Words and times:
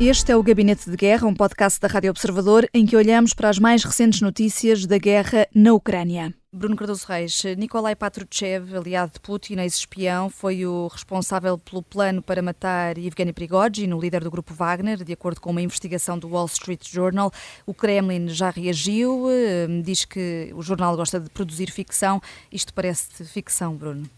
Este 0.00 0.32
é 0.32 0.36
o 0.36 0.42
Gabinete 0.42 0.88
de 0.88 0.96
Guerra, 0.96 1.26
um 1.26 1.34
podcast 1.34 1.78
da 1.78 1.86
Rádio 1.86 2.08
Observador 2.08 2.66
em 2.72 2.86
que 2.86 2.96
olhamos 2.96 3.34
para 3.34 3.50
as 3.50 3.58
mais 3.58 3.84
recentes 3.84 4.22
notícias 4.22 4.86
da 4.86 4.96
guerra 4.96 5.46
na 5.54 5.74
Ucrânia. 5.74 6.32
Bruno 6.50 6.74
Cardoso 6.74 7.04
Reis, 7.06 7.42
Nikolai 7.58 7.94
Patrushev, 7.94 8.74
aliado 8.74 9.12
de 9.12 9.20
Putin, 9.20 9.58
ex-espião, 9.58 10.30
foi 10.30 10.64
o 10.64 10.86
responsável 10.86 11.58
pelo 11.58 11.82
plano 11.82 12.22
para 12.22 12.40
matar 12.40 12.96
Yevgeny 12.96 13.34
Prigozhin, 13.34 13.92
o 13.92 14.00
líder 14.00 14.24
do 14.24 14.30
grupo 14.30 14.54
Wagner, 14.54 15.04
de 15.04 15.12
acordo 15.12 15.38
com 15.38 15.50
uma 15.50 15.60
investigação 15.60 16.18
do 16.18 16.30
Wall 16.30 16.46
Street 16.46 16.88
Journal. 16.90 17.30
O 17.66 17.74
Kremlin 17.74 18.26
já 18.28 18.48
reagiu, 18.48 19.26
eh, 19.28 19.66
diz 19.84 20.06
que 20.06 20.50
o 20.54 20.62
jornal 20.62 20.96
gosta 20.96 21.20
de 21.20 21.28
produzir 21.28 21.70
ficção. 21.70 22.22
Isto 22.50 22.72
parece 22.72 23.22
ficção, 23.26 23.76
Bruno? 23.76 24.08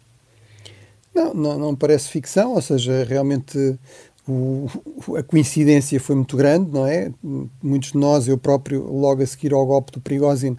Não, 1.15 1.35
não, 1.35 1.59
não 1.59 1.77
parece 1.77 2.09
ficção, 2.09 2.55
ou 2.55 2.63
seja, 2.63 3.05
realmente 3.05 3.79
o, 4.27 4.69
a 5.17 5.23
coincidência 5.23 5.99
foi 5.99 6.15
muito 6.15 6.37
grande, 6.37 6.71
não 6.71 6.87
é? 6.87 7.13
Muitos 7.63 7.93
de 7.93 7.99
nós, 7.99 8.29
eu 8.29 8.39
próprio, 8.39 8.85
logo 8.85 9.23
a 9.23 9.27
seguir 9.27 9.53
ao 9.53 9.67
golpe 9.67 9.93
do 9.93 10.01
Prigozhin, 10.01 10.57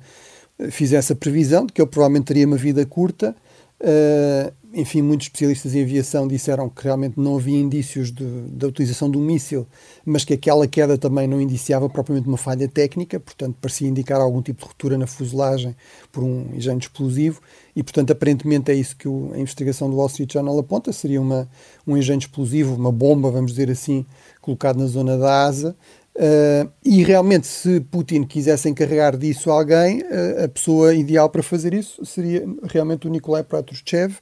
eh, 0.59 0.69
fiz 0.69 0.91
essa 0.91 1.15
previsão 1.15 1.65
de 1.65 1.73
que 1.73 1.81
ele 1.81 1.89
provavelmente 1.89 2.25
teria 2.25 2.45
uma 2.45 2.57
vida 2.57 2.85
curta. 2.85 3.35
Uh, 3.83 4.53
enfim, 4.73 5.01
muitos 5.01 5.27
especialistas 5.27 5.75
em 5.75 5.83
aviação 5.83 6.27
disseram 6.27 6.67
que 6.67 6.83
realmente 6.85 7.19
não 7.19 7.35
havia 7.35 7.59
indícios 7.59 8.11
da 8.11 8.67
utilização 8.67 9.07
do 9.07 9.19
míssil, 9.19 9.67
mas 10.03 10.23
que 10.25 10.33
aquela 10.33 10.65
queda 10.67 10.97
também 10.97 11.27
não 11.27 11.39
indiciava 11.39 11.87
propriamente 11.87 12.27
uma 12.27 12.37
falha 12.37 12.67
técnica, 12.67 13.19
portanto, 13.19 13.55
parecia 13.61 13.87
indicar 13.87 14.19
algum 14.19 14.41
tipo 14.41 14.61
de 14.61 14.65
ruptura 14.65 14.97
na 14.97 15.05
fuselagem 15.05 15.75
por 16.11 16.23
um 16.23 16.55
engenho 16.55 16.79
explosivo, 16.79 17.39
e, 17.75 17.83
portanto, 17.83 18.11
aparentemente 18.11 18.71
é 18.71 18.73
isso 18.73 18.95
que 18.95 19.07
o, 19.07 19.31
a 19.33 19.37
investigação 19.37 19.89
do 19.89 19.97
Wall 19.97 20.07
Street 20.07 20.31
Journal 20.31 20.57
aponta: 20.57 20.91
seria 20.91 21.21
uma, 21.21 21.47
um 21.85 21.95
engenho 21.95 22.19
explosivo, 22.19 22.73
uma 22.73 22.91
bomba, 22.91 23.29
vamos 23.29 23.51
dizer 23.51 23.69
assim, 23.69 24.05
colocado 24.41 24.77
na 24.77 24.87
zona 24.87 25.17
da 25.17 25.45
asa. 25.45 25.75
Uh, 26.15 26.69
e 26.85 27.03
realmente, 27.03 27.47
se 27.47 27.79
Putin 27.79 28.23
quisesse 28.23 28.69
encarregar 28.69 29.17
disso 29.17 29.49
alguém, 29.49 30.01
uh, 30.01 30.43
a 30.45 30.47
pessoa 30.47 30.93
ideal 30.93 31.29
para 31.29 31.41
fazer 31.41 31.73
isso 31.73 32.05
seria 32.05 32.45
realmente 32.63 33.07
o 33.07 33.09
Nikolai 33.09 33.43
Patrushev. 33.43 34.17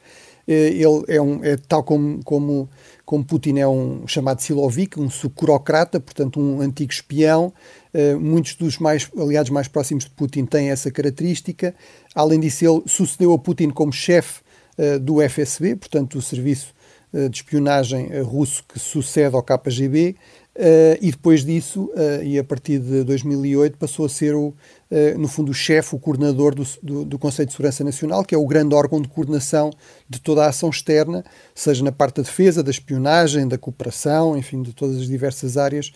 Eh, 0.47 0.69
ele 0.69 1.03
é, 1.07 1.21
um, 1.21 1.43
é 1.43 1.55
tal 1.55 1.83
como, 1.83 2.23
como, 2.23 2.69
como 3.05 3.23
Putin 3.23 3.59
é 3.59 3.67
um 3.67 4.07
chamado 4.07 4.41
Silovik, 4.41 4.99
um 4.99 5.09
sucurocrata, 5.09 5.99
portanto 5.99 6.39
um 6.39 6.61
antigo 6.61 6.91
espião. 6.91 7.53
Uh, 7.93 8.17
muitos 8.17 8.55
dos 8.55 8.77
mais 8.77 9.09
aliados 9.17 9.49
mais 9.49 9.67
próximos 9.67 10.05
de 10.05 10.11
Putin 10.11 10.45
têm 10.45 10.69
essa 10.69 10.89
característica. 10.89 11.75
Além 12.15 12.39
disso, 12.39 12.65
ele 12.65 12.83
sucedeu 12.85 13.33
a 13.33 13.39
Putin 13.39 13.69
como 13.69 13.91
chefe 13.91 14.41
uh, 14.77 14.97
do 14.97 15.21
FSB, 15.21 15.75
portanto 15.75 16.17
do 16.17 16.21
serviço 16.21 16.73
uh, 17.13 17.27
de 17.29 17.37
espionagem 17.37 18.21
russo 18.21 18.63
que 18.63 18.79
sucede 18.79 19.35
ao 19.35 19.43
KGB. 19.43 20.15
Uh, 20.53 20.99
e 20.99 21.11
depois 21.11 21.45
disso, 21.45 21.89
uh, 21.95 22.21
e 22.21 22.37
a 22.37 22.43
partir 22.43 22.77
de 22.77 23.05
2008, 23.05 23.77
passou 23.77 24.05
a 24.05 24.09
ser, 24.09 24.35
o, 24.35 24.47
uh, 24.49 25.17
no 25.17 25.29
fundo, 25.29 25.49
o 25.49 25.53
chefe, 25.53 25.95
o 25.95 25.99
coordenador 25.99 26.53
do, 26.53 26.67
do, 26.83 27.05
do, 27.05 27.17
Conselho 27.17 27.45
de 27.47 27.53
Segurança 27.53 27.85
Nacional, 27.85 28.25
que 28.25 28.35
é 28.35 28.37
o 28.37 28.45
grande 28.45 28.75
órgão 28.75 29.01
de 29.01 29.07
coordenação 29.07 29.71
de 30.09 30.19
toda 30.19 30.43
a 30.43 30.49
ação 30.49 30.69
externa, 30.69 31.23
seja 31.55 31.81
na 31.85 31.91
parte 31.91 32.17
da 32.17 32.23
defesa, 32.23 32.61
da 32.61 32.69
espionagem, 32.69 33.47
da 33.47 33.57
cooperação, 33.57 34.37
enfim, 34.37 34.61
de 34.61 34.73
todas 34.73 34.97
as 34.97 35.07
diversas 35.07 35.55
áreas. 35.55 35.93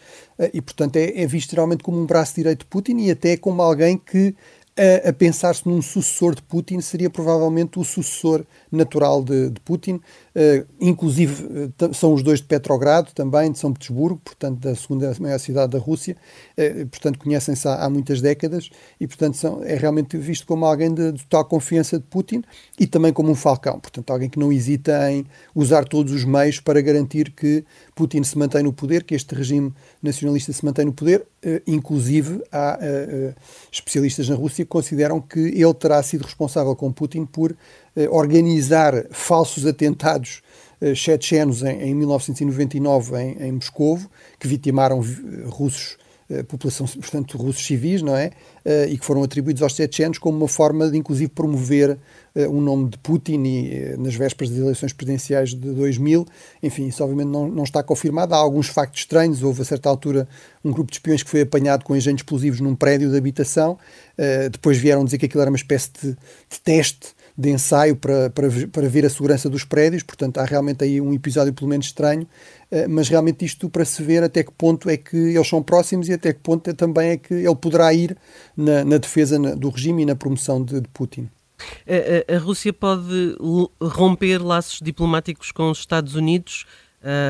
e, 0.53 0.61
portanto, 0.61 0.95
é, 0.95 1.21
é 1.21 1.27
visto 1.27 1.53
realmente 1.53 1.83
como 1.83 1.99
um 1.99 2.05
braço 2.05 2.35
direito 2.35 2.59
de 2.59 2.65
Putin 2.67 2.97
e 2.99 3.11
até 3.11 3.35
como 3.35 3.61
alguém 3.61 3.97
que 3.97 4.33
a, 4.77 5.09
a 5.09 5.13
pensar-se 5.13 5.67
num 5.67 5.81
sucessor 5.81 6.35
de 6.35 6.41
Putin, 6.41 6.81
seria 6.81 7.09
provavelmente 7.09 7.79
o 7.79 7.83
sucessor 7.83 8.45
natural 8.69 9.23
de, 9.23 9.49
de 9.49 9.59
Putin. 9.61 10.01
Uh, 10.35 10.65
inclusive, 10.81 11.45
uh, 11.45 11.93
são 11.93 12.13
os 12.13 12.21
dois 12.21 12.41
de 12.41 12.45
Petrogrado, 12.45 13.11
também, 13.13 13.51
de 13.51 13.57
São 13.57 13.71
Petersburgo, 13.71 14.19
portanto, 14.23 14.59
da 14.59 14.75
segunda 14.75 15.15
maior 15.19 15.39
cidade 15.39 15.71
da 15.71 15.79
Rússia. 15.79 16.17
Uh, 16.57 16.85
portanto, 16.87 17.17
conhecem-se 17.19 17.65
há, 17.67 17.85
há, 17.85 17.89
muitas 17.89 18.21
décadas 18.21 18.69
e, 18.99 19.07
portanto, 19.07 19.37
são, 19.37 19.63
é 19.63 19.75
realmente 19.75 20.17
visto 20.17 20.45
como 20.45 20.65
alguém 20.65 20.93
de, 20.93 21.13
de, 21.13 21.23
total 21.23 21.45
confiança 21.45 21.97
de 21.97 22.03
Putin 22.03 22.43
e 22.77 22.85
também 22.85 23.13
como 23.13 23.31
um 23.31 23.35
falcão. 23.35 23.79
Portanto, 23.79 24.11
alguém 24.11 24.29
que 24.29 24.37
não 24.37 24.51
hesita 24.51 25.09
em 25.09 25.25
usar 25.53 25.85
todos 25.85 26.11
os 26.11 26.25
meios 26.25 26.59
para 26.59 26.81
garantir 26.81 27.31
que 27.31 27.63
Putin 27.95 28.23
se 28.23 28.37
mantém 28.37 28.61
no 28.61 28.73
poder, 28.73 29.03
que 29.03 29.15
este 29.15 29.33
regime 29.33 29.73
nacionalista 30.03 30.51
se 30.51 30.65
mantém 30.65 30.83
no 30.83 30.93
poder. 30.93 31.25
inclusive, 31.65 32.43
há 32.51 32.79
especialistas 33.71 34.27
na 34.27 34.35
Rússia 34.35 34.64
consideram 34.65 35.21
que 35.21 35.39
ele 35.39 35.73
terá 35.73 36.01
sido 36.03 36.23
responsável 36.23 36.75
com 36.75 36.91
Putin 36.91 37.25
por 37.25 37.55
eh, 37.95 38.07
organizar 38.09 39.05
falsos 39.11 39.65
atentados 39.65 40.41
eh, 40.81 40.93
chechenos 40.93 41.63
em, 41.63 41.81
em 41.81 41.95
1999 41.95 43.15
em, 43.17 43.47
em 43.47 43.51
Moscou, 43.53 43.99
que 44.39 44.47
vitimaram 44.47 45.01
eh, 45.01 45.47
russos 46.29 46.43
população, 46.43 46.87
portanto, 46.87 47.37
russos 47.37 47.65
civis, 47.65 48.01
não 48.01 48.15
é? 48.15 48.31
Uh, 48.65 48.89
e 48.89 48.97
que 48.97 49.05
foram 49.05 49.23
atribuídos 49.23 49.61
aos 49.61 49.75
chechenos 49.75 50.17
como 50.17 50.37
uma 50.37 50.47
forma 50.47 50.89
de, 50.89 50.97
inclusive, 50.97 51.29
promover 51.29 51.97
o 52.49 52.59
nome 52.59 52.89
de 52.89 52.97
Putin 52.97 53.43
e, 53.45 53.95
nas 53.97 54.13
vésperas 54.13 54.49
das 54.49 54.59
eleições 54.59 54.91
presidenciais 54.91 55.51
de 55.51 55.71
2000. 55.71 56.25
Enfim, 56.61 56.87
isso 56.87 57.01
obviamente 57.01 57.29
não, 57.29 57.47
não 57.47 57.63
está 57.63 57.81
confirmado. 57.81 58.33
Há 58.33 58.37
alguns 58.37 58.67
factos 58.67 59.03
estranhos. 59.03 59.41
Houve, 59.41 59.61
a 59.61 59.65
certa 59.65 59.87
altura, 59.87 60.27
um 60.61 60.69
grupo 60.69 60.91
de 60.91 60.97
espiões 60.97 61.23
que 61.23 61.29
foi 61.29 61.41
apanhado 61.41 61.85
com 61.85 61.95
engenhos 61.95 62.19
explosivos 62.19 62.59
num 62.59 62.75
prédio 62.75 63.09
de 63.09 63.17
habitação. 63.17 63.77
depois 64.51 64.77
vieram 64.77 65.05
dizer 65.05 65.17
que 65.17 65.27
aquilo 65.27 65.39
era 65.39 65.49
uma 65.49 65.55
espécie 65.55 65.91
de, 65.93 66.09
de 66.09 66.59
teste 66.61 67.14
de 67.37 67.49
ensaio 67.49 67.95
para, 67.95 68.29
para, 68.29 68.47
para 68.71 68.87
ver 68.87 69.05
a 69.05 69.09
segurança 69.09 69.49
dos 69.49 69.63
prédios, 69.63 70.03
portanto 70.03 70.37
há 70.37 70.45
realmente 70.45 70.83
aí 70.83 71.01
um 71.01 71.13
episódio 71.13 71.53
pelo 71.53 71.69
menos 71.69 71.87
estranho, 71.87 72.25
eh, 72.71 72.87
mas 72.87 73.09
realmente 73.09 73.43
isto 73.43 73.69
para 73.69 73.83
se 73.83 74.01
ver 74.01 74.23
até 74.23 74.43
que 74.43 74.51
ponto 74.51 74.89
é 74.89 74.95
que 74.95 75.17
eles 75.17 75.47
são 75.47 75.61
próximos 75.61 76.07
e 76.07 76.13
até 76.13 76.31
que 76.31 76.39
ponto 76.39 76.69
é, 76.69 76.73
também 76.73 77.09
é 77.09 77.17
que 77.17 77.33
ele 77.33 77.55
poderá 77.55 77.93
ir 77.93 78.15
na, 78.55 78.85
na 78.85 78.97
defesa 78.97 79.37
do 79.55 79.69
regime 79.69 80.03
e 80.03 80.05
na 80.05 80.15
promoção 80.15 80.63
de, 80.63 80.79
de 80.79 80.87
Putin. 80.89 81.29
A, 81.87 82.33
a, 82.33 82.35
a, 82.35 82.39
Rússia 82.39 82.71
pode 82.71 83.35
romper 83.81 84.41
laços 84.41 84.79
diplomáticos 84.81 85.51
com 85.51 85.71
os 85.71 85.79
Estados 85.79 86.15
Unidos 86.15 86.65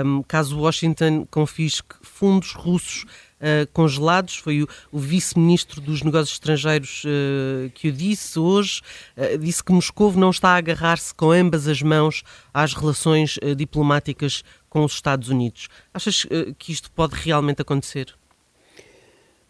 um, 0.05 0.23
caso 0.23 0.57
Washington 0.57 1.27
confisque 1.29 1.95
fundos 2.01 2.53
russos 2.53 3.05
uh, 3.40 3.72
congelados. 3.73 4.35
Foi 4.35 4.63
o, 4.63 4.68
o 4.91 5.00
vice-ministro 5.00 5.81
dos 5.81 6.01
Negócios 6.01 6.34
Estrangeiros 6.34 7.03
uh, 7.06 7.69
que 7.72 7.90
o 7.90 7.91
disse 7.91 8.40
hoje. 8.40 8.81
Uh, 9.18 9.38
disse 9.38 9.63
que 9.63 9.72
Moscou 9.72 10.12
não 10.13 10.29
está 10.29 10.50
a 10.50 10.57
agarrar-se 10.57 11.13
com 11.13 11.31
ambas 11.31 11.68
as 11.68 11.81
mãos 11.81 12.24
às 12.53 12.74
relações 12.74 13.38
diplomáticas 13.57 14.44
com 14.69 14.84
os 14.84 14.94
Estados 14.94 15.29
Unidos. 15.29 15.68
Achas 15.94 16.25
que 16.57 16.72
isto 16.72 16.91
pode 16.91 17.16
realmente 17.16 17.62
acontecer? 17.62 18.13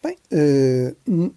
Bem, 0.04 0.18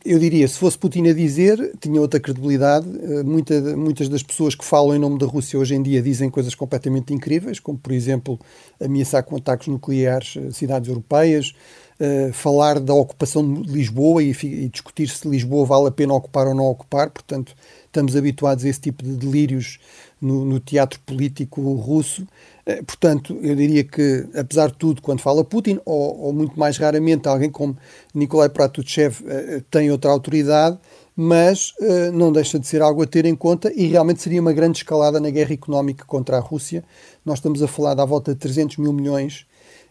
eu 0.05 0.19
diria, 0.19 0.47
se 0.47 0.59
fosse 0.59 0.77
Putin 0.77 1.09
a 1.09 1.15
dizer, 1.15 1.73
tinha 1.81 1.99
outra 1.99 2.21
credibilidade. 2.21 2.87
Muita, 3.25 3.59
muitas 3.75 4.11
das 4.11 4.23
pessoas 4.23 4.55
que 4.55 4.63
falam 4.63 4.95
em 4.95 4.99
nome 4.99 5.19
da 5.19 5.25
Rússia 5.25 5.59
hoje 5.59 5.75
em 5.75 5.83
dia 5.83 6.03
dizem 6.03 6.29
coisas 6.29 6.55
completamente 6.55 7.15
incríveis, 7.15 7.59
como, 7.61 7.79
por 7.79 7.93
exemplo, 7.93 8.39
ameaçar 8.79 9.23
com 9.23 9.37
ataques 9.37 9.69
nucleares 9.69 10.35
cidades 10.53 10.89
europeias, 10.91 11.55
uh, 12.01 12.33
falar 12.33 12.81
da 12.81 12.95
ocupação 12.95 13.63
de 13.63 13.71
Lisboa 13.71 14.23
e, 14.23 14.31
e, 14.31 14.69
discutir 14.69 15.09
se 15.09 15.29
Lisboa 15.29 15.67
vale 15.67 15.89
a 15.89 15.91
pena 15.91 16.15
ocupar 16.15 16.47
ou 16.47 16.55
não 16.55 16.67
ocupar. 16.67 17.11
Portanto, 17.11 17.55
estamos 17.87 18.17
habituados 18.17 18.65
a 18.65 18.69
esse 18.69 18.81
tipo 18.81 19.03
de 19.03 19.17
delírios 19.17 19.79
no, 20.21 20.45
no 20.45 20.61
teatro 20.61 21.01
político 21.01 21.61
russo. 21.75 22.23
Uh, 22.67 22.85
portanto, 22.85 23.39
eu 23.43 23.55
diria 23.55 23.85
que, 23.85 24.27
apesar 24.35 24.69
de 24.69 24.77
tudo, 24.77 25.03
quando 25.03 25.21
fala 25.21 25.45
Putin, 25.45 25.81
ou, 25.85 26.21
ou 26.21 26.33
muito 26.33 26.59
mais 26.59 26.79
raramente 26.79 27.29
alguém 27.29 27.51
como 27.51 27.77
Nikolai 28.15 28.49
Pratuchev 28.49 29.21
uh, 29.23 29.61
tem 29.71 29.91
outra 29.91 30.11
autoridade, 30.11 30.79
mas 31.21 31.75
não 32.15 32.31
deixa 32.31 32.61
de 32.61 32.67
ser 32.69 32.81
algo 32.81 33.03
a 33.03 33.07
ter 33.07 33.25
em 33.25 33.35
conta 33.35 33.73
e 33.75 33.89
realmente 33.89 34.23
seria 34.23 34.41
uma 34.41 34.53
grande 34.53 34.79
escalada 34.79 35.19
na 35.19 35.31
guerra 35.31 35.53
económica 35.53 36.05
contra 36.05 36.37
a 36.37 36.41
Rússia. 36.41 36.85
Nós 37.25 37.39
estamos 37.39 37.61
a 37.61 37.67
falar 37.67 37.99
à 38.01 38.05
volta 38.05 38.33
de 38.33 38.39
300 38.39 38.77
mil 38.77 38.93
milhões, 38.93 39.45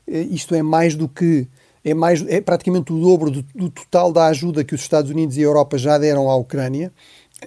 isto 0.08 0.56
é 0.56 0.64
mais 0.64 0.96
do 0.96 1.10
que 1.10 1.46
é, 1.88 1.94
mais, 1.94 2.22
é 2.28 2.42
praticamente 2.42 2.92
o 2.92 3.00
dobro 3.00 3.32
do, 3.32 3.42
do, 3.56 3.70
total 3.70 4.12
da 4.12 4.28
ajuda 4.28 4.64
que 4.64 4.76
os 4.76 4.82
Estados 4.82 5.10
Unidos 5.10 5.38
e 5.38 5.40
a 5.40 5.44
Europa 5.44 5.78
já 5.78 5.98
deram 5.98 6.30
à 6.30 6.36
Ucrânia, 6.36 6.92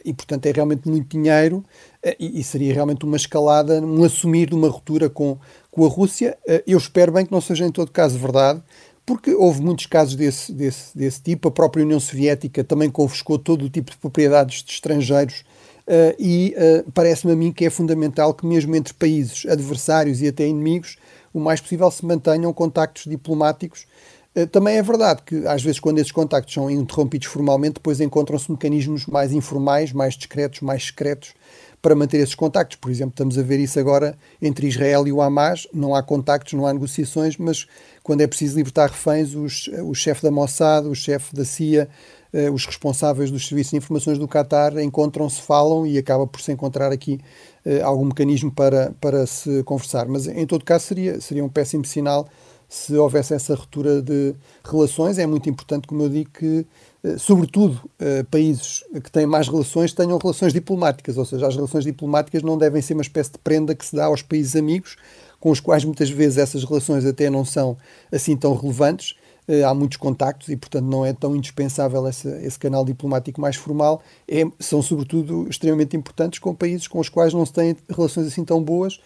e 0.02 0.14
portanto 0.14 0.46
é 0.46 0.50
realmente 0.50 0.88
muito 0.88 1.08
dinheiro, 1.10 1.62
eh, 2.02 2.16
e, 2.18 2.42
seria 2.42 2.72
realmente 2.72 3.04
uma 3.04 3.18
escalada, 3.18 3.82
um 3.82 4.02
assumir 4.02 4.48
de 4.48 4.54
uma 4.54 4.68
ruptura 4.68 5.10
com, 5.10 5.36
com 5.70 5.84
a 5.84 5.88
Rússia. 5.88 6.38
Eh, 6.48 6.64
eu 6.66 6.78
espero 6.78 7.12
bem 7.12 7.26
que 7.26 7.32
não 7.32 7.40
seja 7.40 7.66
em 7.66 7.70
todo 7.70 7.90
caso 7.90 8.18
verdade, 8.18 8.62
porque 9.04 9.34
houve 9.34 9.60
muitos 9.60 9.84
casos 9.84 10.16
desse, 10.16 10.52
desse, 10.52 10.96
desse 10.96 11.20
tipo. 11.20 11.48
A 11.48 11.50
própria 11.50 11.84
União 11.84 12.00
Soviética 12.00 12.64
também 12.64 12.88
confiscou 12.88 13.38
todo 13.38 13.66
o 13.66 13.68
tipo 13.68 13.90
de 13.90 13.98
propriedades 13.98 14.62
de 14.62 14.72
estrangeiros. 14.72 15.44
Uh, 15.80 16.14
e 16.20 16.54
parece-me 16.94 17.32
a 17.32 17.36
mim 17.36 17.50
que 17.50 17.64
é 17.64 17.70
fundamental 17.70 18.32
que, 18.32 18.46
mesmo 18.46 18.76
entre 18.76 18.94
países 18.94 19.44
adversários 19.46 20.22
e 20.22 20.28
até 20.28 20.46
inimigos, 20.46 20.96
o 21.34 21.40
mais 21.40 21.60
possível 21.60 21.90
se 21.90 22.06
mantenham 22.06 22.52
contactos 22.52 23.04
diplomáticos 23.06 23.86
eh, 23.86 24.19
também 24.52 24.76
é 24.76 24.82
verdade 24.82 25.22
que, 25.24 25.46
às 25.46 25.62
vezes, 25.62 25.80
quando 25.80 25.98
esses 25.98 26.12
contactos 26.12 26.54
são 26.54 26.70
interrompidos 26.70 27.26
formalmente, 27.26 27.74
depois 27.74 28.00
encontram-se 28.00 28.50
mecanismos 28.50 29.06
mais 29.06 29.32
informais, 29.32 29.92
mais 29.92 30.14
discretos, 30.14 30.60
mais 30.60 30.86
secretos, 30.86 31.34
para 31.82 31.94
manter 31.94 32.18
esses 32.18 32.34
contactos. 32.34 32.76
Por 32.76 32.90
exemplo, 32.90 33.12
estamos 33.12 33.38
a 33.38 33.42
ver 33.42 33.58
isso 33.58 33.78
agora 33.80 34.16
entre 34.40 34.66
Israel 34.66 35.06
e 35.06 35.12
o 35.12 35.20
Hamas, 35.20 35.66
não 35.72 35.94
há 35.94 36.02
contactos, 36.02 36.52
não 36.52 36.66
há 36.66 36.72
negociações, 36.72 37.36
mas 37.36 37.66
quando 38.02 38.20
é 38.20 38.26
preciso 38.26 38.56
libertar 38.56 38.90
reféns, 38.90 39.34
os, 39.34 39.68
o 39.84 39.94
chefe 39.94 40.22
da 40.22 40.30
Mossad, 40.30 40.86
o 40.86 40.94
chefe 40.94 41.34
da 41.34 41.44
CIA, 41.44 41.88
eh, 42.32 42.50
os 42.50 42.66
responsáveis 42.66 43.30
dos 43.30 43.48
serviços 43.48 43.70
de 43.70 43.76
informações 43.78 44.18
do 44.18 44.28
Qatar 44.28 44.78
encontram-se, 44.78 45.40
falam 45.40 45.86
e 45.86 45.98
acaba 45.98 46.26
por 46.26 46.40
se 46.40 46.52
encontrar 46.52 46.92
aqui 46.92 47.18
eh, 47.64 47.80
algum 47.80 48.04
mecanismo 48.04 48.52
para, 48.52 48.94
para 49.00 49.26
se 49.26 49.62
conversar. 49.64 50.06
Mas, 50.06 50.26
em 50.26 50.46
todo 50.46 50.64
caso, 50.64 50.86
seria, 50.86 51.20
seria 51.20 51.44
um 51.44 51.48
péssimo 51.48 51.84
sinal 51.84 52.28
se 52.70 52.96
houvesse 52.96 53.34
essa 53.34 53.52
ruptura 53.56 54.00
de 54.00 54.32
relações. 54.64 55.18
É 55.18 55.26
muito 55.26 55.50
importante, 55.50 55.88
como 55.88 56.04
eu 56.04 56.08
digo, 56.08 56.30
que, 56.30 56.64
eh, 57.02 57.18
sobretudo, 57.18 57.80
eh, 57.98 58.22
países 58.30 58.84
que 59.02 59.10
têm 59.10 59.26
mais 59.26 59.48
relações 59.48 59.92
tenham 59.92 60.16
relações 60.16 60.52
diplomáticas, 60.52 61.18
ou 61.18 61.24
seja, 61.24 61.48
as 61.48 61.56
relações 61.56 61.82
diplomáticas 61.82 62.44
não 62.44 62.56
devem 62.56 62.80
ser 62.80 62.94
uma 62.94 63.02
espécie 63.02 63.32
de 63.32 63.38
prenda 63.38 63.74
que 63.74 63.84
se 63.84 63.96
dá 63.96 64.04
aos 64.04 64.22
países 64.22 64.54
amigos, 64.54 64.96
com 65.40 65.50
os 65.50 65.58
quais 65.58 65.84
muitas 65.84 66.10
vezes 66.10 66.38
essas 66.38 66.62
relações 66.62 67.04
até 67.04 67.28
não 67.28 67.44
são 67.44 67.76
assim 68.12 68.36
tão 68.36 68.54
relevantes. 68.54 69.16
Eh, 69.48 69.64
há 69.64 69.74
muitos 69.74 69.96
contactos 69.96 70.48
e, 70.48 70.56
portanto, 70.56 70.84
não 70.84 71.04
é 71.04 71.12
tão 71.12 71.34
indispensável 71.34 72.06
esse, 72.06 72.28
esse 72.44 72.56
canal 72.56 72.84
diplomático 72.84 73.40
mais 73.40 73.56
formal. 73.56 74.00
É, 74.28 74.44
são, 74.60 74.80
sobretudo, 74.80 75.48
extremamente 75.50 75.96
importantes 75.96 76.38
com 76.38 76.54
países 76.54 76.86
com 76.86 77.00
os 77.00 77.08
quais 77.08 77.34
não 77.34 77.44
se 77.44 77.52
têm 77.52 77.76
relações 77.88 78.28
assim 78.28 78.44
tão 78.44 78.62
boas 78.62 79.00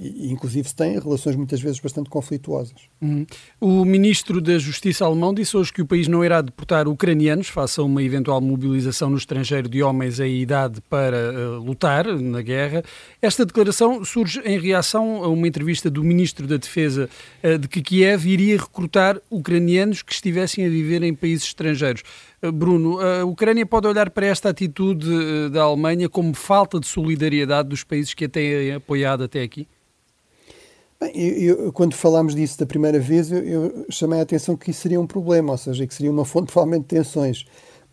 e, 0.00 0.32
inclusive 0.32 0.72
têm 0.74 0.98
relações 0.98 1.36
muitas 1.36 1.60
vezes 1.60 1.78
bastante 1.78 2.08
conflituosas. 2.08 2.74
Uhum. 3.00 3.26
O 3.60 3.84
ministro 3.84 4.40
da 4.40 4.58
Justiça 4.58 5.04
alemão 5.04 5.34
disse 5.34 5.56
hoje 5.56 5.72
que 5.72 5.82
o 5.82 5.86
país 5.86 6.08
não 6.08 6.24
irá 6.24 6.40
deportar 6.40 6.88
ucranianos 6.88 7.48
face 7.48 7.78
a 7.78 7.82
uma 7.82 8.02
eventual 8.02 8.40
mobilização 8.40 9.10
no 9.10 9.18
estrangeiro 9.18 9.68
de 9.68 9.82
homens 9.82 10.18
em 10.18 10.40
idade 10.40 10.80
para 10.88 11.16
uh, 11.16 11.62
lutar 11.62 12.06
na 12.06 12.40
guerra. 12.40 12.82
Esta 13.20 13.44
declaração 13.44 14.04
surge 14.04 14.40
em 14.44 14.58
reação 14.58 15.22
a 15.22 15.28
uma 15.28 15.46
entrevista 15.46 15.90
do 15.90 16.02
ministro 16.02 16.46
da 16.46 16.56
Defesa 16.56 17.08
uh, 17.44 17.58
de 17.58 17.68
que 17.68 17.82
Kiev 17.82 18.26
iria 18.26 18.56
recrutar 18.56 19.20
ucranianos 19.30 20.02
que 20.02 20.12
estivessem 20.12 20.64
a 20.64 20.68
viver 20.68 21.02
em 21.02 21.14
países 21.14 21.46
estrangeiros. 21.46 22.02
Bruno, 22.52 23.00
a 23.00 23.24
Ucrânia 23.24 23.64
pode 23.64 23.88
olhar 23.88 24.10
para 24.10 24.26
esta 24.26 24.50
atitude 24.50 25.50
da 25.50 25.62
Alemanha 25.62 26.08
como 26.08 26.34
falta 26.34 26.78
de 26.78 26.86
solidariedade 26.86 27.68
dos 27.68 27.82
países 27.82 28.14
que 28.14 28.26
a 28.26 28.28
têm 28.28 28.72
apoiado 28.72 29.24
até 29.24 29.42
aqui? 29.42 29.66
Bem, 30.98 31.12
eu, 31.14 31.64
eu, 31.64 31.72
quando 31.72 31.94
falámos 31.94 32.34
disso 32.34 32.58
da 32.58 32.64
primeira 32.64 32.98
vez, 32.98 33.30
eu, 33.30 33.42
eu, 33.42 33.86
chamei 33.90 34.18
a 34.18 34.22
atenção 34.22 34.56
que 34.56 34.70
isso 34.70 34.80
seria 34.80 34.98
um 34.98 35.06
problema, 35.06 35.52
ou 35.52 35.58
seja, 35.58 35.86
que 35.86 35.94
seria 35.94 36.10
uma 36.10 36.24
fonte 36.24 36.50
provavelmente 36.50 36.84
de 36.84 36.96
tensões, 36.96 37.44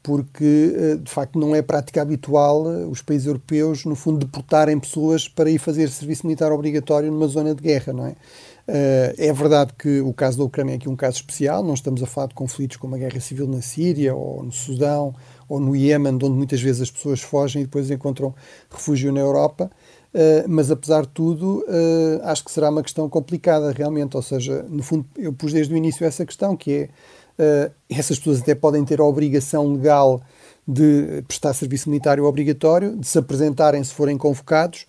porque 0.02 0.74
eh, 0.74 0.96
de 0.96 1.12
facto 1.12 1.38
não 1.38 1.54
é 1.54 1.62
prática 1.62 2.02
habitual 2.02 2.66
eh, 2.72 2.86
os 2.86 3.02
países 3.02 3.28
europeus, 3.28 3.84
no 3.84 3.96
fundo, 3.96 4.20
deportarem 4.20 4.80
pessoas 4.80 5.28
para 5.28 5.50
ir 5.50 5.60
fazer 5.60 5.90
serviço 5.90 6.26
militar 6.26 6.54
obrigatório 6.54 7.12
numa 7.12 7.28
zona 7.28 7.54
de 7.54 7.62
guerra, 7.62 7.92
não 7.92 8.06
é? 8.06 8.16
Eh, 8.66 9.16
é 9.18 9.34
verdade 9.34 9.74
que 9.78 10.00
o 10.00 10.14
caso 10.14 10.38
da 10.38 10.44
Ucrânia 10.46 10.74
é 10.74 10.76
aqui 10.76 10.88
um 10.88 10.96
caso 10.96 11.18
especial, 11.18 11.62
não 11.64 11.74
estamos 11.74 12.02
a 12.02 12.06
falar 12.06 12.28
de 12.28 12.34
conflitos 12.34 12.78
como 12.78 12.96
a 12.96 12.98
guerra 12.98 13.20
civil 13.20 13.46
na 13.48 13.62
Síria 13.62 14.16
ou 14.16 14.42
no 14.42 14.52
Sudão 14.52 15.14
ou 15.50 15.60
no 15.60 15.76
Iêmen, 15.76 16.14
onde 16.14 16.30
muitas 16.30 16.62
vezes 16.62 16.84
as 16.84 16.92
pessoas 16.92 17.22
fogem 17.22 17.64
e 17.64 17.66
depois 17.66 17.92
encontram 17.92 18.34
refúgio 18.70 19.12
na 19.12 19.20
Europa. 19.20 19.70
Uh, 20.14 20.48
mas 20.48 20.70
apesar 20.70 21.02
de 21.02 21.08
tudo, 21.10 21.66
uh, 21.68 22.24
acho 22.24 22.46
que 22.46 22.52
será 22.52 22.70
uma 22.70 22.84
questão 22.84 23.10
complicada 23.10 23.72
realmente. 23.72 24.16
Ou 24.16 24.22
seja, 24.22 24.64
no 24.70 24.84
fundo, 24.84 25.06
eu 25.18 25.34
pus 25.34 25.52
desde 25.52 25.74
o 25.74 25.78
início 25.78 26.06
essa 26.06 26.26
questão, 26.26 26.56
que 26.56 26.90
é 27.38 27.68
uh, 27.68 27.74
essas 27.90 28.18
pessoas 28.20 28.42
até 28.42 28.54
podem 28.56 28.86
ter 28.86 29.02
a 29.02 29.04
obrigação 29.04 29.74
legal 29.74 30.22
de 30.68 31.24
prestar 31.28 31.54
serviço 31.54 31.90
militar 31.90 32.20
obrigatório, 32.20 32.96
de 32.96 33.08
se 33.08 33.18
apresentarem 33.18 33.84
se 33.84 33.94
forem 33.94 34.18
convocados, 34.18 34.86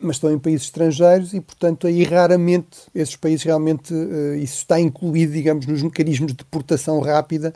mas 0.00 0.16
estão 0.16 0.32
em 0.32 0.38
países 0.38 0.66
estrangeiros 0.66 1.32
e, 1.32 1.40
portanto, 1.40 1.86
aí 1.86 2.04
raramente 2.04 2.78
esses 2.94 3.16
países 3.16 3.44
realmente 3.44 3.92
isso 4.42 4.58
está 4.58 4.78
incluído, 4.80 5.32
digamos, 5.32 5.66
nos 5.66 5.82
mecanismos 5.82 6.32
de 6.32 6.38
deportação 6.38 7.00
rápida 7.00 7.52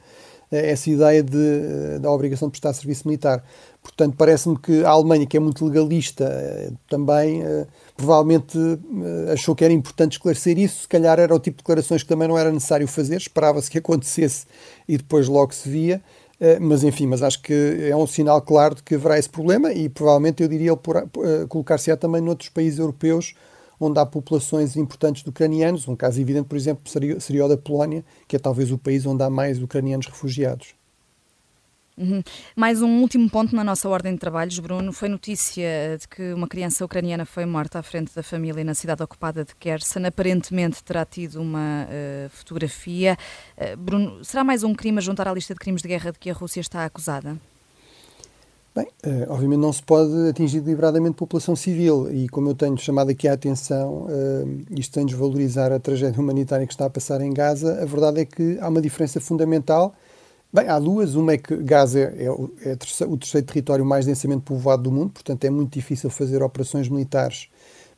essa 0.50 0.88
ideia 0.90 1.22
de, 1.22 1.98
da 2.00 2.10
obrigação 2.10 2.48
de 2.48 2.52
prestar 2.52 2.72
serviço 2.72 3.06
militar. 3.06 3.44
Portanto, 3.82 4.16
parece-me 4.16 4.58
que 4.58 4.84
a 4.84 4.90
Alemanha, 4.90 5.26
que 5.26 5.36
é 5.36 5.40
muito 5.40 5.64
legalista, 5.64 6.24
eh, 6.24 6.70
também 6.88 7.42
eh, 7.42 7.66
provavelmente 7.96 8.58
eh, 8.58 9.32
achou 9.32 9.54
que 9.54 9.64
era 9.64 9.72
importante 9.72 10.12
esclarecer 10.12 10.58
isso. 10.58 10.82
Se 10.82 10.88
calhar 10.88 11.18
era 11.18 11.34
o 11.34 11.38
tipo 11.38 11.58
de 11.58 11.62
declarações 11.62 12.02
que 12.02 12.08
também 12.08 12.28
não 12.28 12.36
era 12.38 12.50
necessário 12.50 12.86
fazer, 12.86 13.16
esperava-se 13.16 13.70
que 13.70 13.78
acontecesse 13.78 14.46
e 14.86 14.96
depois 14.96 15.28
logo 15.28 15.54
se 15.54 15.68
via. 15.68 16.02
Mas 16.60 16.84
enfim, 16.84 17.06
mas 17.06 17.20
acho 17.22 17.42
que 17.42 17.52
é 17.90 17.96
um 17.96 18.06
sinal 18.06 18.40
claro 18.40 18.76
de 18.76 18.82
que 18.82 18.94
haverá 18.94 19.18
esse 19.18 19.28
problema 19.28 19.72
e 19.72 19.88
provavelmente 19.88 20.40
eu 20.42 20.48
diria 20.48 20.72
colocar-se-á 21.48 21.96
também 21.96 22.20
noutros 22.20 22.48
países 22.48 22.78
europeus 22.78 23.34
onde 23.80 23.98
há 23.98 24.06
populações 24.06 24.76
importantes 24.76 25.22
de 25.22 25.30
ucranianos. 25.30 25.86
Um 25.88 25.96
caso 25.96 26.20
evidente, 26.20 26.48
por 26.48 26.56
exemplo, 26.56 26.88
seria, 26.88 27.18
seria 27.20 27.44
o 27.44 27.48
da 27.48 27.56
Polónia, 27.56 28.04
que 28.26 28.36
é 28.36 28.38
talvez 28.38 28.70
o 28.70 28.78
país 28.78 29.06
onde 29.06 29.22
há 29.22 29.30
mais 29.30 29.60
ucranianos 29.62 30.06
refugiados. 30.06 30.77
Uhum. 31.98 32.22
Mais 32.54 32.80
um 32.80 33.00
último 33.00 33.28
ponto 33.28 33.56
na 33.56 33.64
nossa 33.64 33.88
ordem 33.88 34.12
de 34.12 34.20
trabalhos, 34.20 34.56
Bruno. 34.60 34.92
Foi 34.92 35.08
notícia 35.08 35.98
de 35.98 36.06
que 36.06 36.32
uma 36.32 36.46
criança 36.46 36.84
ucraniana 36.84 37.26
foi 37.26 37.44
morta 37.44 37.80
à 37.80 37.82
frente 37.82 38.14
da 38.14 38.22
família 38.22 38.62
na 38.62 38.72
cidade 38.72 39.02
ocupada 39.02 39.44
de 39.44 39.52
Kherson. 39.56 40.06
Aparentemente 40.06 40.82
terá 40.84 41.04
tido 41.04 41.42
uma 41.42 41.86
uh, 41.86 42.30
fotografia. 42.30 43.18
Uh, 43.56 43.76
Bruno, 43.76 44.24
será 44.24 44.44
mais 44.44 44.62
um 44.62 44.72
crime 44.74 44.98
a 44.98 45.00
juntar 45.00 45.26
à 45.26 45.34
lista 45.34 45.54
de 45.54 45.58
crimes 45.58 45.82
de 45.82 45.88
guerra 45.88 46.12
de 46.12 46.20
que 46.20 46.30
a 46.30 46.32
Rússia 46.32 46.60
está 46.60 46.84
acusada? 46.84 47.36
Bem, 48.76 48.86
uh, 49.04 49.32
obviamente 49.32 49.58
não 49.58 49.72
se 49.72 49.82
pode 49.82 50.28
atingir 50.30 50.60
deliberadamente 50.60 51.16
população 51.16 51.56
civil 51.56 52.08
e, 52.14 52.28
como 52.28 52.48
eu 52.50 52.54
tenho 52.54 52.78
chamado 52.78 53.10
aqui 53.10 53.26
a 53.26 53.32
atenção, 53.32 54.06
isto 54.70 54.94
sem 54.94 55.04
desvalorizar 55.04 55.72
a 55.72 55.80
tragédia 55.80 56.20
humanitária 56.20 56.64
que 56.64 56.72
está 56.72 56.86
a 56.86 56.90
passar 56.90 57.20
em 57.20 57.32
Gaza, 57.32 57.82
a 57.82 57.84
verdade 57.84 58.20
é 58.20 58.24
que 58.24 58.56
há 58.60 58.68
uma 58.68 58.80
diferença 58.80 59.20
fundamental 59.20 59.96
Bem, 60.50 60.66
há 60.66 60.78
duas. 60.78 61.14
Uma 61.14 61.32
é 61.32 61.38
que 61.38 61.54
Gaza 61.58 62.00
é, 62.00 62.30
o, 62.30 62.50
é 62.64 62.72
o 63.04 63.16
terceiro 63.18 63.46
território 63.46 63.84
mais 63.84 64.06
densamente 64.06 64.42
povoado 64.42 64.84
do 64.84 64.90
mundo, 64.90 65.10
portanto 65.10 65.44
é 65.44 65.50
muito 65.50 65.74
difícil 65.74 66.08
fazer 66.08 66.42
operações 66.42 66.88
militares, 66.88 67.48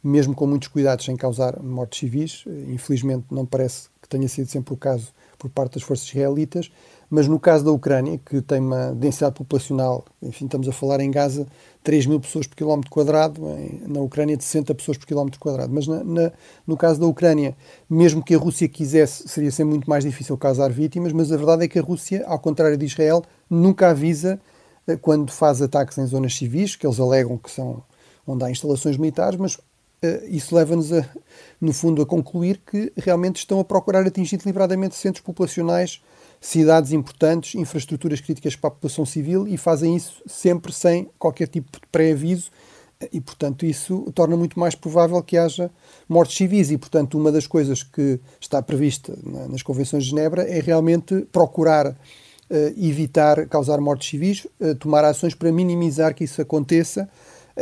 mesmo 0.03 0.35
com 0.35 0.49
muitos 0.49 0.67
cuidados, 0.67 1.05
sem 1.05 1.17
causar 1.17 1.63
mortes 1.63 2.01
civis. 2.01 2.45
Infelizmente, 2.69 3.27
não 3.31 3.47
parece 3.47 3.89
que 4.03 4.09
tenha 4.09 4.29
sido 4.29 4.49
sempre 4.49 4.75
o 4.75 4.77
caso 4.77 5.13
por 5.39 5.49
parte 5.49 5.75
das 5.75 5.85
forças 5.85 6.09
israelitas. 6.09 6.73
Mas 7.11 7.27
no 7.27 7.41
caso 7.41 7.65
da 7.65 7.73
Ucrânia, 7.73 8.21
que 8.25 8.41
tem 8.41 8.61
uma 8.61 8.93
densidade 8.95 9.35
populacional, 9.35 10.05
enfim, 10.23 10.45
estamos 10.45 10.69
a 10.69 10.73
falar 10.73 11.01
em 11.01 11.11
Gaza, 11.11 11.45
3 11.83 12.07
mil 12.07 12.21
pessoas 12.21 12.47
por 12.47 12.55
quilómetro 12.55 12.89
quadrado, 12.89 13.43
na 13.89 14.01
Ucrânia 14.01 14.37
de 14.37 14.45
60 14.45 14.73
pessoas 14.77 14.97
por 14.97 15.07
quilómetro 15.07 15.41
quadrado. 15.41 15.75
Mas 15.75 15.89
na, 15.89 16.05
na, 16.05 16.33
no 16.65 16.77
caso 16.77 17.01
da 17.01 17.07
Ucrânia, 17.07 17.57
mesmo 17.89 18.23
que 18.23 18.33
a 18.33 18.39
Rússia 18.39 18.69
quisesse, 18.69 19.29
seria 19.29 19.51
sempre 19.51 19.71
muito 19.71 19.91
mais 19.91 20.05
difícil 20.05 20.39
causar 20.39 20.71
vítimas, 20.71 21.13
mas 21.13 21.33
a 21.33 21.37
verdade 21.37 21.65
é 21.65 21.69
que 21.69 21.81
a 21.81 21.83
Rússia, 21.83 22.25
ao 22.29 22.39
contrário 22.39 22.77
de 22.77 22.87
Israel, 22.87 23.25
nunca 23.49 23.91
avisa 23.91 24.41
eh, 24.87 24.97
quando 24.97 25.33
faz 25.33 25.61
ataques 25.61 25.99
em 25.99 26.07
zonas 26.07 26.37
civis, 26.37 26.77
que 26.77 26.87
eles 26.87 27.01
alegam 27.01 27.37
que 27.37 27.51
são 27.51 27.83
onde 28.25 28.45
há 28.45 28.51
instalações 28.51 28.97
militares, 28.97 29.37
mas 29.37 29.55
uh, 29.57 29.61
isso 30.29 30.55
leva-nos, 30.55 30.91
no 31.61 31.73
fundo, 31.73 32.03
a 32.03 32.07
concluir 32.07 32.61
que 32.65 32.93
realmente 32.97 33.39
estão 33.39 33.59
a 33.59 33.65
procurar 33.65 34.07
atingir 34.07 34.37
deliberadamente 34.37 34.95
centros 34.95 35.25
populacionais 35.25 36.01
cidades 36.41 36.93
importantes, 36.93 37.55
infraestruturas 37.55 38.21
críticas 38.21 38.57
para 38.57 38.69
a 38.69 38.71
população 38.71 39.05
civil 39.05 39.47
e 39.47 39.57
fazem 39.59 39.95
isso 39.95 40.23
sempre 40.27 40.73
sem 40.73 41.11
qualquer 41.19 41.49
tipo 41.49 41.71
de 41.73 41.87
pré-aviso 41.93 42.51
e, 43.13 43.21
portanto, 43.21 43.65
isso 43.65 44.11
torna 44.15 44.37
muito 44.37 44.59
mais 44.61 44.75
provável 44.75 45.23
que 45.23 45.37
haja 45.37 45.71
mortes 46.09 46.37
civis. 46.37 46.71
E, 46.71 46.77
portanto, 46.77 47.17
uma 47.17 47.33
das 47.33 47.47
coisas 47.47 47.83
que 47.83 48.21
está 48.39 48.61
prevista 48.61 49.17
nas 49.49 49.63
Convenções 49.63 50.05
de 50.05 50.11
Genebra 50.11 50.43
é 50.43 50.61
realmente 50.61 51.27
procurar 51.33 51.87
uh, 51.89 51.97
evitar 52.77 53.47
causar 53.47 53.81
mortes 53.81 54.11
civis, 54.11 54.47
uh, 54.61 54.75
tomar 54.75 55.05
ações 55.05 55.35
para 55.35 55.51
minimizar 55.51 56.15
que 56.15 56.25
isso 56.25 56.43
aconteça. 56.43 57.09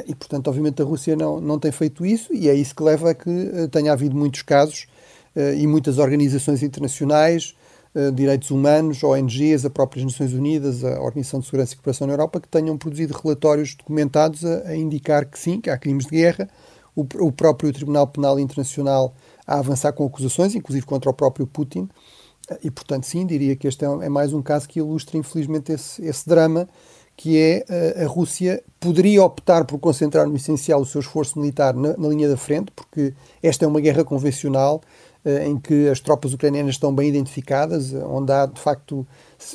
E, 0.06 0.14
portanto, 0.14 0.48
obviamente, 0.48 0.82
a 0.82 0.84
Rússia 0.84 1.16
não, 1.16 1.40
não 1.40 1.58
tem 1.58 1.72
feito 1.72 2.04
isso, 2.04 2.32
e 2.32 2.48
é 2.48 2.54
isso 2.54 2.74
que 2.74 2.82
leva 2.82 3.10
a 3.10 3.14
que 3.14 3.68
tenha 3.72 3.92
havido 3.92 4.14
muitos 4.14 4.42
casos 4.42 4.86
e 5.56 5.66
muitas 5.66 5.98
organizações 5.98 6.62
internacionais 6.62 7.56
eh, 7.94 8.10
direitos 8.10 8.50
humanos, 8.50 9.02
ONGs, 9.02 9.64
as 9.64 9.72
próprias 9.72 10.04
Nações 10.04 10.32
Unidas, 10.32 10.84
a 10.84 11.00
Organização 11.00 11.40
de 11.40 11.46
Segurança 11.46 11.72
e 11.72 11.76
Cooperação 11.76 12.06
na 12.06 12.12
Europa, 12.12 12.40
que 12.40 12.48
tenham 12.48 12.76
produzido 12.76 13.18
relatórios 13.22 13.74
documentados 13.74 14.44
a, 14.44 14.68
a 14.68 14.76
indicar 14.76 15.24
que 15.26 15.38
sim, 15.38 15.60
que 15.60 15.70
há 15.70 15.78
crimes 15.78 16.04
de 16.06 16.12
guerra. 16.12 16.48
O, 16.94 17.02
o, 17.20 17.32
próprio 17.32 17.72
Tribunal 17.72 18.08
Penal 18.08 18.40
Internacional 18.40 19.14
a 19.46 19.58
avançar 19.58 19.92
com 19.92 20.04
acusações, 20.04 20.54
inclusive 20.54 20.84
contra 20.84 21.10
o 21.10 21.14
próprio 21.14 21.46
Putin. 21.46 21.88
Eh, 22.50 22.58
e, 22.64 22.70
portanto, 22.70 23.04
sim, 23.04 23.24
diria 23.26 23.56
que 23.56 23.66
este 23.66 23.84
é, 23.84 23.88
é 23.88 24.08
mais 24.08 24.32
um 24.32 24.42
caso 24.42 24.68
que 24.68 24.80
ilustra, 24.80 25.16
infelizmente, 25.16 25.72
esse, 25.72 26.04
esse 26.04 26.28
drama 26.28 26.68
que 27.18 27.36
é 27.36 27.64
eh, 27.68 28.04
a 28.04 28.06
Rússia 28.06 28.62
poderia 28.78 29.24
optar 29.24 29.64
por 29.64 29.76
concentrar 29.80 30.24
no 30.28 30.36
essencial 30.36 30.80
o 30.80 30.86
seu 30.86 31.00
esforço 31.00 31.36
militar 31.36 31.74
na, 31.74 31.96
na 31.96 32.08
linha 32.08 32.28
da 32.28 32.36
frente, 32.36 32.70
porque 32.70 33.12
esta 33.42 33.64
é 33.64 33.68
uma 33.68 33.80
guerra 33.80 34.04
convencional, 34.04 34.80
em 35.44 35.58
que 35.58 35.88
as 35.88 36.00
tropas 36.00 36.32
ucranianas 36.32 36.76
estão 36.76 36.94
bem 36.94 37.08
identificadas, 37.08 37.92
onde 37.92 38.32
há 38.32 38.46
de 38.46 38.58
facto 38.58 39.06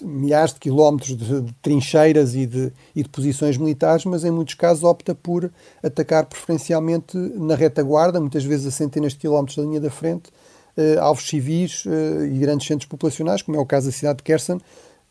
milhares 0.04 0.54
de 0.54 0.60
quilómetros 0.60 1.16
de, 1.18 1.42
de 1.42 1.54
trincheiras 1.62 2.36
e 2.36 2.46
de, 2.46 2.72
e 2.94 3.02
de, 3.02 3.10
posições 3.10 3.58
militares, 3.58 4.06
mas 4.06 4.24
em 4.24 4.30
muitos 4.30 4.54
casos 4.56 4.84
opta 4.84 5.16
por 5.16 5.50
atacar 5.82 6.26
preferencialmente 6.26 7.18
na 7.18 7.56
retaguarda, 7.56 8.20
muitas 8.20 8.44
vezes 8.44 8.68
a 8.68 8.72
centenas 8.72 9.14
de 9.14 9.20
quilómetros 9.20 9.58
da 9.58 9.64
linha 9.64 9.80
da 9.80 9.90
frente, 9.90 10.30
uh, 10.78 11.00
alvos 11.00 11.28
civis 11.28 11.86
uh, 11.86 12.26
e 12.26 12.38
grandes 12.38 12.68
centros 12.68 12.88
populacionais, 12.88 13.42
como 13.42 13.58
é 13.58 13.60
o 13.60 13.66
caso 13.66 13.88
da 13.88 13.92
cidade 13.92 14.18
de 14.18 14.24
Kherson, 14.24 14.60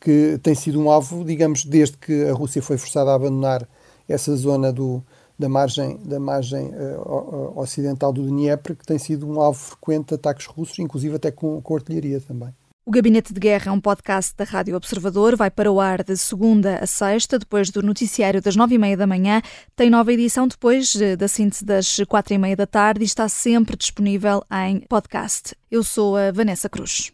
que 0.02 0.38
tem 0.42 0.54
sido 0.54 0.80
um 0.80 0.90
alvo, 0.90 1.24
digamos, 1.24 1.64
desde 1.64 1.96
que 1.96 2.24
a 2.24 2.32
Rússia 2.32 2.60
foi 2.60 2.76
forçada 2.76 3.12
a 3.12 3.14
abandonar 3.14 3.66
essa 4.08 4.34
zona 4.34 4.72
do, 4.72 5.02
da 5.38 5.48
margem, 5.48 5.96
da 6.04 6.18
margem 6.18 6.70
uh, 6.70 7.58
ocidental 7.58 8.12
do 8.12 8.22
Dnieper, 8.22 8.76
que 8.76 8.84
tem 8.84 8.98
sido 8.98 9.28
um 9.28 9.40
alvo 9.40 9.60
frequente 9.60 10.08
de 10.08 10.14
ataques 10.14 10.46
russos, 10.46 10.78
inclusive 10.80 11.14
até 11.14 11.30
com, 11.30 11.60
com 11.62 11.76
artilharia 11.76 12.20
também. 12.20 12.52
O 12.84 12.90
Gabinete 12.90 13.32
de 13.32 13.38
Guerra 13.38 13.70
é 13.70 13.72
um 13.72 13.80
podcast 13.80 14.34
da 14.36 14.42
Rádio 14.42 14.74
Observador. 14.74 15.36
Vai 15.36 15.52
para 15.52 15.70
o 15.70 15.80
ar 15.80 16.02
de 16.02 16.16
segunda 16.16 16.78
a 16.78 16.86
sexta, 16.86 17.38
depois 17.38 17.70
do 17.70 17.80
noticiário 17.80 18.42
das 18.42 18.56
nove 18.56 18.74
e 18.74 18.78
meia 18.78 18.96
da 18.96 19.06
manhã. 19.06 19.40
Tem 19.76 19.88
nova 19.88 20.12
edição 20.12 20.48
depois 20.48 20.96
eh, 20.96 21.14
da 21.14 21.28
síntese 21.28 21.64
das 21.64 21.98
quatro 22.08 22.34
e 22.34 22.38
meia 22.38 22.56
da 22.56 22.66
tarde 22.66 23.02
e 23.02 23.04
está 23.04 23.28
sempre 23.28 23.76
disponível 23.76 24.42
em 24.66 24.80
podcast. 24.80 25.54
Eu 25.70 25.84
sou 25.84 26.16
a 26.16 26.32
Vanessa 26.32 26.68
Cruz. 26.68 27.12